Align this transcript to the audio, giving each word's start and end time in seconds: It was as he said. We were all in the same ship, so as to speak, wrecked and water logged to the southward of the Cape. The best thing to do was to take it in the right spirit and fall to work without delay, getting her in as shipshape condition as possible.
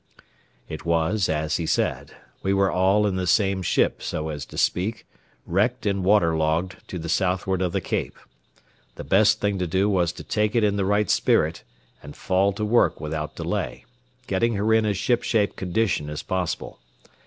It 0.67 0.83
was 0.83 1.29
as 1.29 1.57
he 1.57 1.67
said. 1.67 2.15
We 2.41 2.53
were 2.55 2.71
all 2.71 3.05
in 3.05 3.17
the 3.17 3.27
same 3.27 3.61
ship, 3.61 4.01
so 4.01 4.29
as 4.29 4.47
to 4.47 4.57
speak, 4.57 5.05
wrecked 5.45 5.85
and 5.85 6.03
water 6.03 6.35
logged 6.35 6.77
to 6.87 6.97
the 6.97 7.07
southward 7.07 7.61
of 7.61 7.71
the 7.71 7.81
Cape. 7.81 8.17
The 8.95 9.03
best 9.03 9.39
thing 9.41 9.59
to 9.59 9.67
do 9.67 9.87
was 9.91 10.11
to 10.13 10.23
take 10.23 10.55
it 10.55 10.63
in 10.63 10.75
the 10.75 10.85
right 10.85 11.07
spirit 11.11 11.63
and 12.01 12.15
fall 12.15 12.51
to 12.53 12.65
work 12.65 12.99
without 12.99 13.35
delay, 13.35 13.85
getting 14.25 14.55
her 14.55 14.73
in 14.73 14.87
as 14.87 14.97
shipshape 14.97 15.55
condition 15.55 16.09
as 16.09 16.23
possible. 16.23 16.79